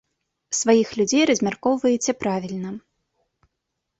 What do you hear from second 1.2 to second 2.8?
размяркоўваеце правільна.